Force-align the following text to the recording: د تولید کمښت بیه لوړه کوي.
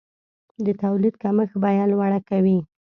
د 0.65 0.67
تولید 0.83 1.15
کمښت 1.23 1.55
بیه 1.63 1.85
لوړه 1.91 2.19
کوي. 2.29 2.57